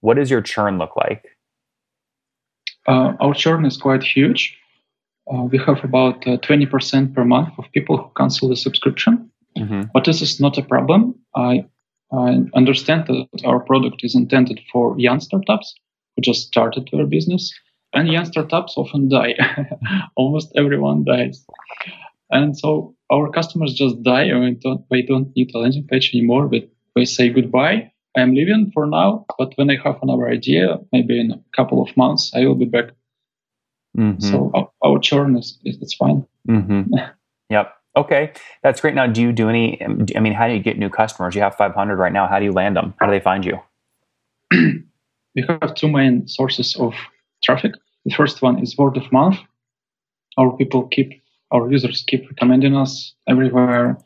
What 0.00 0.14
does 0.14 0.30
your 0.30 0.42
churn 0.42 0.78
look 0.78 0.96
like? 0.96 1.36
Uh, 2.86 3.14
our 3.20 3.34
churn 3.34 3.64
is 3.64 3.76
quite 3.76 4.02
huge. 4.02 4.56
Uh, 5.32 5.42
we 5.44 5.58
have 5.58 5.82
about 5.84 6.26
uh, 6.26 6.36
20% 6.38 7.14
per 7.14 7.24
month 7.24 7.50
of 7.58 7.64
people 7.72 7.96
who 7.96 8.10
cancel 8.16 8.48
the 8.48 8.56
subscription. 8.56 9.30
Mm-hmm. 9.56 9.82
But 9.94 10.04
this 10.04 10.20
is 10.20 10.40
not 10.40 10.58
a 10.58 10.62
problem. 10.62 11.14
I, 11.36 11.64
I 12.12 12.40
understand 12.54 13.06
that 13.06 13.42
our 13.44 13.60
product 13.60 14.02
is 14.02 14.14
intended 14.14 14.60
for 14.72 14.98
young 14.98 15.20
startups 15.20 15.74
who 16.16 16.22
just 16.22 16.48
started 16.48 16.88
their 16.92 17.06
business. 17.06 17.52
And 17.94 18.08
young 18.08 18.24
startups 18.24 18.74
often 18.76 19.08
die. 19.08 19.34
Almost 20.16 20.52
everyone 20.56 21.04
dies. 21.04 21.44
And 22.30 22.58
so 22.58 22.94
our 23.10 23.30
customers 23.30 23.74
just 23.74 24.02
die 24.02 24.24
and 24.24 24.40
we 24.42 24.50
don't, 24.52 24.84
we 24.90 25.02
don't 25.02 25.36
need 25.36 25.54
a 25.54 25.58
landing 25.58 25.86
page 25.86 26.14
anymore. 26.14 26.48
But 26.48 26.70
we 26.96 27.04
say 27.04 27.28
goodbye. 27.28 27.92
I'm 28.16 28.34
leaving 28.34 28.70
for 28.72 28.86
now. 28.86 29.26
But 29.38 29.52
when 29.56 29.70
I 29.70 29.76
have 29.84 29.98
another 30.02 30.28
idea, 30.28 30.78
maybe 30.92 31.20
in 31.20 31.32
a 31.32 31.40
couple 31.56 31.82
of 31.82 31.94
months, 31.96 32.32
I 32.34 32.46
will 32.46 32.54
be 32.54 32.64
back. 32.64 32.90
Mm-hmm. 33.96 34.20
So 34.20 34.50
our, 34.54 34.70
our 34.82 34.98
churn 34.98 35.36
is, 35.36 35.58
is 35.64 35.78
it's 35.80 35.94
fine. 35.94 36.26
Mm-hmm. 36.48 36.94
yep. 37.50 37.74
Okay, 37.94 38.32
that's 38.62 38.80
great. 38.80 38.94
Now, 38.94 39.06
do 39.06 39.20
you 39.20 39.32
do 39.32 39.50
any? 39.50 39.82
I 40.16 40.20
mean, 40.20 40.32
how 40.32 40.48
do 40.48 40.54
you 40.54 40.60
get 40.60 40.78
new 40.78 40.88
customers? 40.88 41.34
You 41.34 41.42
have 41.42 41.54
500 41.56 41.96
right 41.96 42.12
now. 42.12 42.26
How 42.26 42.38
do 42.38 42.46
you 42.46 42.52
land 42.52 42.74
them? 42.74 42.94
How 42.98 43.04
do 43.04 43.12
they 43.12 43.20
find 43.20 43.44
you? 43.44 43.58
we 45.34 45.44
have 45.46 45.74
two 45.74 45.88
main 45.88 46.26
sources 46.26 46.74
of 46.76 46.94
traffic. 47.44 47.72
The 48.04 48.14
first 48.14 48.42
one 48.42 48.58
is 48.60 48.76
word 48.76 48.96
of 48.96 49.10
mouth. 49.12 49.38
Our 50.38 50.56
people 50.56 50.88
keep, 50.88 51.22
our 51.50 51.70
users 51.70 52.04
keep 52.06 52.28
recommending 52.28 52.76
us 52.76 53.14
everywhere 53.28 53.98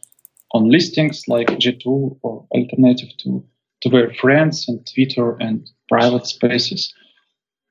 on 0.52 0.70
listings 0.70 1.24
like 1.28 1.48
G2 1.48 2.18
or 2.22 2.46
alternative 2.50 3.08
to, 3.18 3.44
to 3.82 3.88
their 3.88 4.12
friends 4.14 4.66
and 4.68 4.86
Twitter 4.92 5.36
and 5.40 5.68
private 5.88 6.26
spaces. 6.26 6.92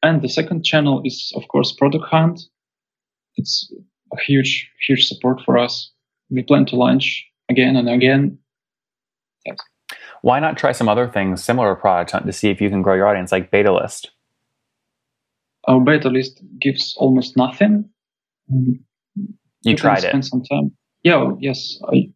And 0.04 0.22
the 0.22 0.30
second 0.30 0.64
channel 0.64 1.02
is, 1.04 1.32
of 1.36 1.48
course, 1.48 1.72
Product 1.72 2.06
Hunt. 2.06 2.42
It's 3.38 3.72
a 4.14 4.22
huge, 4.22 4.70
huge 4.88 5.08
support 5.08 5.42
for 5.46 5.58
us. 5.58 5.92
We 6.30 6.44
plan 6.44 6.66
to 6.68 6.76
launch 6.76 7.26
again 7.50 7.76
and 7.76 7.90
again. 7.90 8.38
Why 10.22 10.40
not 10.40 10.58
try 10.58 10.72
some 10.72 10.90
other 10.90 11.08
things 11.08 11.44
similar 11.44 11.76
to 11.76 11.80
Product 11.80 12.12
Hunt 12.12 12.26
to 12.26 12.34
see 12.34 12.50
if 12.50 12.62
you 12.62 12.70
can 12.70 12.82
grow 12.82 12.96
your 12.96 13.08
audience, 13.08 13.32
like 13.32 13.52
BetaList? 13.52 14.08
Our 15.68 15.80
BetaList 15.80 16.42
gives 16.60 16.96
almost 16.98 17.36
nothing. 17.38 17.90
You 18.50 18.80
can 19.66 19.76
tried 19.78 20.02
spend 20.02 20.24
it. 20.24 20.28
some 20.28 20.44
time. 20.44 20.72
Yeah, 21.04 21.32
yes, 21.40 21.80
I 21.92 22.10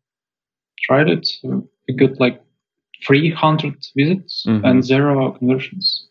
tried 0.83 1.09
it. 1.09 1.27
We 1.87 1.95
got 1.95 2.19
like 2.19 2.41
300 3.07 3.75
visits 3.95 4.43
Mhm. 4.47 4.63
and 4.63 4.83
zero 4.83 5.31
conversions. 5.31 6.07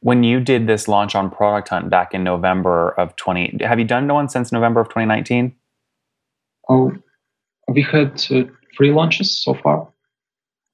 When 0.00 0.22
you 0.22 0.40
did 0.40 0.66
this 0.66 0.86
launch 0.88 1.14
on 1.14 1.30
Product 1.30 1.68
Hunt 1.68 1.88
back 1.88 2.12
in 2.12 2.22
November 2.24 2.90
of 2.98 3.16
20, 3.16 3.58
have 3.64 3.78
you 3.78 3.86
done 3.86 4.06
one 4.08 4.28
since 4.28 4.52
November 4.52 4.80
of 4.80 4.88
2019? 4.88 5.54
Oh, 6.68 6.92
we 7.68 7.80
had 7.82 8.22
uh, 8.30 8.44
three 8.76 8.92
launches 8.92 9.34
so 9.42 9.54
far 9.54 9.88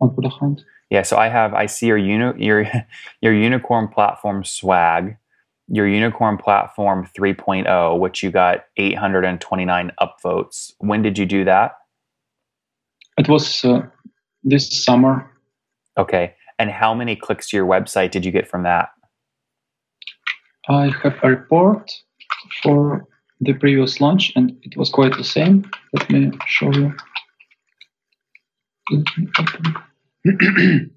on 0.01 0.13
Product 0.15 0.35
Hunt. 0.41 0.65
Yeah, 0.91 1.03
so 1.03 1.17
I 1.17 1.29
have 1.29 1.55
I 1.55 1.67
see 1.67 1.87
your 1.87 1.99
uni, 1.99 2.45
your 2.45 2.67
your 3.23 3.33
unicorn 3.33 3.87
platform 3.87 4.43
swag, 4.45 5.17
your 5.71 5.87
unicorn 5.87 6.37
platform 6.37 7.09
3.0, 7.17 7.99
which 7.99 8.23
you 8.23 8.31
got 8.31 8.65
829 8.77 9.93
upvotes. 10.01 10.73
When 10.79 11.01
did 11.01 11.17
you 11.17 11.25
do 11.27 11.45
that? 11.45 11.77
It 13.17 13.29
was 13.29 13.65
uh, 13.65 13.83
this 14.43 14.85
summer. 14.85 15.31
Okay. 15.97 16.35
And 16.59 16.71
how 16.71 16.93
many 16.93 17.15
clicks 17.15 17.49
to 17.51 17.57
your 17.57 17.67
website 17.67 18.11
did 18.11 18.25
you 18.25 18.33
get 18.33 18.49
from 18.49 18.65
that? 18.65 18.89
I 20.69 20.91
have 21.03 21.19
a 21.23 21.29
report 21.29 21.91
for 22.63 23.07
the 23.41 23.55
previous 23.55 24.01
launch, 24.01 24.33
and 24.37 24.53
it 24.63 24.77
was 24.77 24.91
quite 24.91 25.17
the 25.17 25.25
same. 25.25 25.71
Let 25.95 26.11
me 26.11 26.33
show 26.47 26.71
you. 26.73 26.95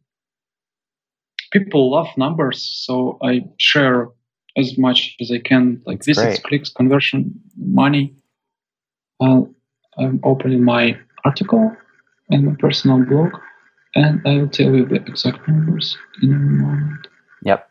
People 1.51 1.91
love 1.91 2.07
numbers, 2.17 2.63
so 2.63 3.19
I 3.21 3.43
share 3.57 4.09
as 4.57 4.77
much 4.77 5.15
as 5.19 5.31
I 5.31 5.39
can, 5.39 5.81
like 5.85 5.99
That's 5.99 6.07
visits, 6.07 6.39
great. 6.39 6.43
clicks, 6.43 6.69
conversion, 6.69 7.33
money. 7.57 8.13
Uh, 9.19 9.41
I'm 9.97 10.19
opening 10.23 10.63
my 10.63 10.97
article 11.25 11.75
and 12.29 12.45
my 12.45 12.55
personal 12.59 13.03
blog, 13.05 13.33
and 13.95 14.21
I 14.25 14.37
will 14.37 14.49
tell 14.49 14.73
you 14.73 14.85
the 14.85 14.95
exact 14.95 15.47
numbers 15.47 15.97
in 16.21 16.31
a 16.31 16.35
moment. 16.35 17.07
Yep. 17.43 17.69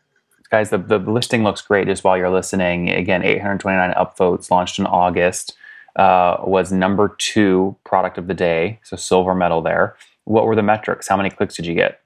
Guys, 0.50 0.70
the, 0.70 0.78
the 0.78 0.98
listing 0.98 1.44
looks 1.44 1.62
great 1.62 1.86
just 1.86 2.04
while 2.04 2.16
you're 2.16 2.30
listening. 2.30 2.90
Again, 2.90 3.24
829 3.24 3.94
upvotes 3.94 4.50
launched 4.50 4.78
in 4.78 4.86
August. 4.86 5.56
Uh, 5.96 6.38
was 6.44 6.72
number 6.72 7.14
two 7.18 7.76
product 7.84 8.16
of 8.16 8.26
the 8.26 8.34
day, 8.34 8.80
so 8.82 8.96
silver 8.96 9.34
medal 9.34 9.60
there. 9.60 9.96
What 10.24 10.46
were 10.46 10.56
the 10.56 10.62
metrics? 10.62 11.08
How 11.08 11.16
many 11.16 11.30
clicks 11.30 11.54
did 11.54 11.66
you 11.66 11.74
get? 11.74 12.00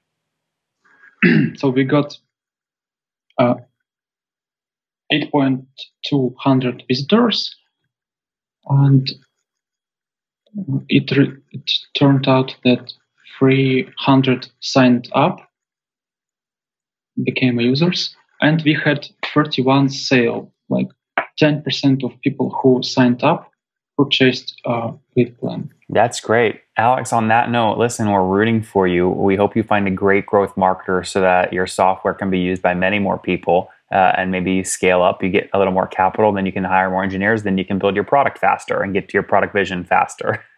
so 1.55 1.69
we 1.69 1.83
got 1.83 2.17
uh, 3.37 3.55
8.200 5.11 6.87
visitors, 6.87 7.55
and 8.67 9.09
it 10.89 11.11
re- 11.15 11.37
it 11.51 11.71
turned 11.97 12.27
out 12.27 12.55
that 12.63 12.93
300 13.39 14.47
signed 14.59 15.09
up, 15.13 15.39
became 17.23 17.59
users, 17.59 18.15
and 18.41 18.61
we 18.63 18.73
had 18.73 19.07
31 19.33 19.89
sale, 19.89 20.51
like 20.69 20.87
10% 21.41 22.03
of 22.03 22.19
people 22.21 22.49
who 22.61 22.81
signed 22.83 23.23
up 23.23 23.51
purchased 23.97 24.61
uh, 24.67 24.71
a 24.71 24.99
paid 25.15 25.37
plan. 25.39 25.69
That's 25.89 26.19
great. 26.19 26.61
Alex, 26.77 27.11
on 27.11 27.29
that 27.29 27.49
note, 27.49 27.77
listen, 27.77 28.11
we're 28.11 28.25
rooting 28.25 28.61
for 28.61 28.87
you. 28.87 29.09
We 29.09 29.35
hope 29.35 29.55
you 29.55 29.63
find 29.63 29.87
a 29.87 29.91
great 29.91 30.25
growth 30.25 30.55
marketer 30.55 31.05
so 31.05 31.21
that 31.21 31.51
your 31.51 31.65
software 31.65 32.13
can 32.13 32.29
be 32.29 32.39
used 32.39 32.61
by 32.61 32.75
many 32.75 32.99
more 32.99 33.17
people 33.17 33.69
uh, 33.91 34.13
and 34.17 34.31
maybe 34.31 34.63
scale 34.63 35.01
up, 35.01 35.23
you 35.23 35.29
get 35.29 35.49
a 35.53 35.57
little 35.57 35.73
more 35.73 35.87
capital, 35.87 36.33
then 36.33 36.45
you 36.45 36.51
can 36.51 36.63
hire 36.63 36.89
more 36.89 37.03
engineers, 37.03 37.43
then 37.43 37.57
you 37.57 37.63
can 37.63 37.79
build 37.79 37.95
your 37.95 38.03
product 38.03 38.37
faster 38.37 38.81
and 38.81 38.93
get 38.93 39.07
to 39.09 39.13
your 39.13 39.23
product 39.23 39.53
vision 39.53 39.83
faster. 39.83 40.43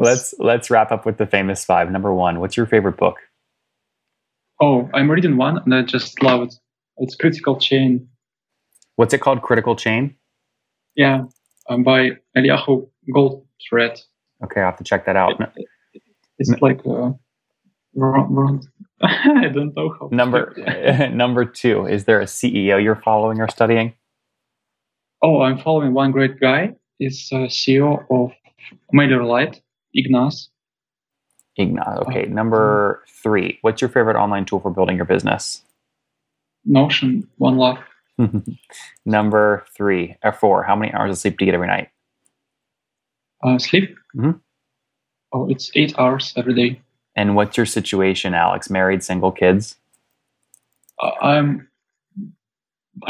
Let's 0.00 0.34
let's 0.38 0.70
wrap 0.70 0.92
up 0.92 1.06
with 1.06 1.18
the 1.18 1.26
famous 1.26 1.64
five. 1.64 1.90
Number 1.90 2.12
one, 2.12 2.40
what's 2.40 2.56
your 2.56 2.66
favorite 2.66 2.96
book? 2.96 3.16
Oh, 4.60 4.88
I'm 4.92 5.10
reading 5.10 5.36
one 5.36 5.58
and 5.58 5.74
I 5.74 5.82
just 5.82 6.22
love 6.22 6.42
it. 6.42 6.54
It's 6.98 7.14
Critical 7.14 7.58
Chain. 7.58 8.08
What's 8.96 9.14
it 9.14 9.20
called? 9.20 9.42
Critical 9.42 9.76
Chain? 9.76 10.16
Yeah, 10.96 11.24
um, 11.68 11.84
by 11.84 12.10
Eliyahu 12.36 12.88
Goldratt. 13.14 14.00
Okay, 14.44 14.60
I 14.60 14.64
have 14.64 14.76
to 14.78 14.84
check 14.84 15.06
that 15.06 15.16
out. 15.16 15.40
It's 16.38 16.50
like 16.60 16.80
uh, 16.80 16.90
wrong, 16.90 17.00
wrong. 17.00 17.18
I 19.02 19.48
don't 19.48 19.74
know 19.76 19.94
how. 19.98 20.08
Number 20.12 20.54
number 21.12 21.44
two, 21.44 21.86
is 21.86 22.04
there 22.04 22.20
a 22.20 22.24
CEO 22.26 22.82
you're 22.82 22.96
following 22.96 23.40
or 23.40 23.48
studying? 23.48 23.94
oh, 25.20 25.42
I'm 25.42 25.58
following 25.58 25.94
one 25.94 26.12
great 26.12 26.38
guy. 26.38 26.74
He's 26.98 27.28
uh, 27.32 27.48
CEO 27.48 28.04
of 28.10 28.30
MailerLite, 28.94 29.60
Ignas. 29.96 30.48
Ignas. 31.58 32.06
Okay. 32.06 32.26
Number 32.26 33.02
three, 33.22 33.58
what's 33.62 33.80
your 33.80 33.90
favorite 33.90 34.16
online 34.16 34.44
tool 34.44 34.60
for 34.60 34.70
building 34.70 34.94
your 34.96 35.06
business? 35.06 35.62
Notion, 36.64 37.28
One 37.38 37.56
Love. 37.56 37.78
Number 39.06 39.64
three 39.76 40.16
or 40.22 40.32
four, 40.32 40.62
how 40.62 40.76
many 40.76 40.92
hours 40.92 41.10
of 41.10 41.18
sleep 41.18 41.36
do 41.38 41.44
you 41.44 41.50
get 41.50 41.54
every 41.54 41.66
night? 41.68 41.88
Uh, 43.42 43.58
sleep. 43.58 43.96
Mhm. 44.16 44.40
Oh, 45.32 45.48
it's 45.50 45.70
eight 45.74 45.98
hours 45.98 46.32
every 46.36 46.54
day. 46.54 46.80
And 47.18 47.34
what's 47.34 47.56
your 47.56 47.66
situation, 47.66 48.32
Alex? 48.32 48.70
Married, 48.70 49.02
single, 49.02 49.32
kids? 49.32 49.74
Uh, 51.02 51.10
I'm. 51.20 51.68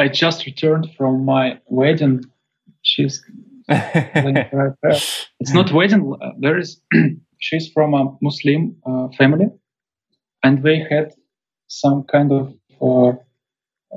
I 0.03 0.09
just 0.09 0.47
returned 0.47 0.87
from 0.97 1.27
my 1.27 1.61
wedding. 1.67 2.25
She's 2.81 3.23
laying 3.69 4.49
right 4.53 4.73
there. 4.83 4.99
It's 5.41 5.53
not 5.53 5.71
wedding. 5.73 6.15
uh, 6.23 6.31
There 6.39 6.57
is. 6.57 6.81
she's 7.39 7.69
from 7.75 7.93
a 7.93 8.17
Muslim 8.23 8.77
uh, 8.87 9.09
family, 9.19 9.49
and 10.43 10.63
they 10.63 10.79
had 10.91 11.13
some 11.67 12.05
kind 12.05 12.33
of 12.33 12.55
uh, 12.81 13.13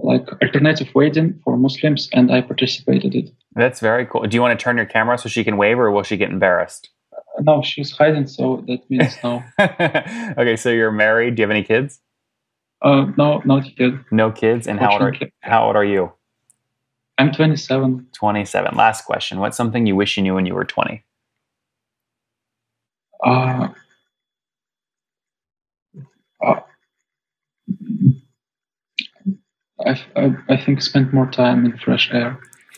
like 0.03 0.27
alternative 0.43 0.89
wedding 0.93 1.39
for 1.45 1.55
Muslims, 1.55 2.09
and 2.11 2.33
I 2.33 2.41
participated 2.41 3.15
it. 3.15 3.29
That's 3.55 3.79
very 3.79 4.05
cool. 4.05 4.27
Do 4.27 4.35
you 4.35 4.41
want 4.41 4.59
to 4.59 4.61
turn 4.61 4.75
your 4.75 4.85
camera 4.85 5.17
so 5.17 5.29
she 5.29 5.45
can 5.45 5.55
wave, 5.55 5.79
or 5.79 5.89
will 5.89 6.03
she 6.03 6.17
get 6.17 6.31
embarrassed? 6.31 6.89
No, 7.39 7.61
she's 7.61 7.91
hiding, 7.91 8.27
so 8.27 8.63
that 8.67 8.89
means 8.89 9.17
no. 9.23 9.43
okay, 9.59 10.55
so 10.55 10.69
you're 10.69 10.91
married. 10.91 11.35
Do 11.35 11.41
you 11.41 11.43
have 11.43 11.51
any 11.51 11.63
kids? 11.63 11.99
Uh, 12.81 13.05
no, 13.17 13.41
not 13.45 13.79
yet. 13.79 13.93
No 14.11 14.31
kids. 14.31 14.67
And 14.67 14.79
how 14.79 14.93
old 14.93 15.01
are 15.01 15.13
how 15.39 15.67
old 15.67 15.75
are 15.75 15.85
you? 15.85 16.11
I'm 17.17 17.31
27. 17.31 18.07
Twenty 18.13 18.45
seven. 18.45 18.75
Last 18.75 19.05
question. 19.05 19.39
What's 19.39 19.55
something 19.55 19.85
you 19.85 19.95
wish 19.95 20.17
you 20.17 20.23
knew 20.23 20.35
when 20.35 20.45
you 20.45 20.55
were 20.55 20.65
twenty? 20.65 21.03
Uh, 23.23 23.67
uh, 26.43 26.59
I, 29.85 30.01
I, 30.15 30.35
I 30.49 30.57
think 30.57 30.81
spend 30.81 31.13
more 31.13 31.29
time 31.29 31.65
in 31.65 31.77
fresh 31.77 32.09
air. 32.11 32.39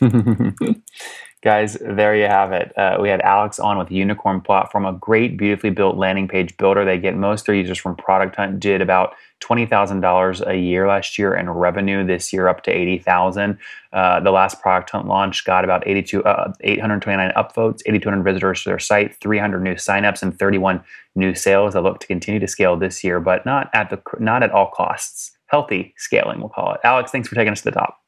Guys, 1.44 1.76
there 1.82 2.16
you 2.16 2.24
have 2.24 2.52
it. 2.52 2.72
Uh, 2.74 2.96
we 2.98 3.10
had 3.10 3.20
Alex 3.20 3.58
on 3.58 3.76
with 3.76 3.90
Unicorn 3.90 4.40
Platform, 4.40 4.86
a 4.86 4.94
great, 4.94 5.36
beautifully 5.36 5.68
built 5.68 5.94
landing 5.94 6.26
page 6.26 6.56
builder. 6.56 6.86
They 6.86 6.96
get 6.96 7.16
most 7.16 7.42
of 7.42 7.46
their 7.48 7.54
users 7.56 7.76
from 7.76 7.96
Product 7.96 8.34
Hunt. 8.34 8.60
Did 8.60 8.80
about 8.80 9.12
twenty 9.40 9.66
thousand 9.66 10.00
dollars 10.00 10.40
a 10.40 10.56
year 10.56 10.88
last 10.88 11.18
year 11.18 11.34
in 11.34 11.50
revenue. 11.50 12.02
This 12.02 12.32
year, 12.32 12.48
up 12.48 12.62
to 12.62 12.70
eighty 12.70 12.98
thousand. 12.98 13.58
Uh, 13.92 14.20
the 14.20 14.30
last 14.30 14.62
Product 14.62 14.88
Hunt 14.88 15.06
launch 15.06 15.44
got 15.44 15.64
about 15.64 15.86
eighty-two, 15.86 16.24
uh, 16.24 16.50
eight 16.62 16.80
hundred 16.80 17.02
twenty-nine 17.02 17.32
upvotes, 17.36 17.82
eighty-two 17.84 18.08
hundred 18.08 18.22
visitors 18.22 18.62
to 18.62 18.70
their 18.70 18.78
site, 18.78 19.14
three 19.20 19.38
hundred 19.38 19.62
new 19.62 19.74
signups, 19.74 20.22
and 20.22 20.38
thirty-one 20.38 20.82
new 21.14 21.34
sales. 21.34 21.74
They 21.74 21.80
look 21.80 22.00
to 22.00 22.06
continue 22.06 22.40
to 22.40 22.48
scale 22.48 22.78
this 22.78 23.04
year, 23.04 23.20
but 23.20 23.44
not 23.44 23.68
at 23.74 23.90
the 23.90 24.00
not 24.18 24.42
at 24.42 24.50
all 24.50 24.70
costs. 24.70 25.32
Healthy 25.48 25.92
scaling, 25.98 26.40
we'll 26.40 26.48
call 26.48 26.72
it. 26.72 26.80
Alex, 26.84 27.10
thanks 27.10 27.28
for 27.28 27.34
taking 27.34 27.52
us 27.52 27.60
to 27.60 27.64
the 27.66 27.72
top. 27.72 27.98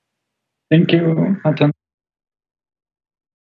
Thank 0.71 0.91
you, 0.91 1.37
Nathan. 1.45 1.76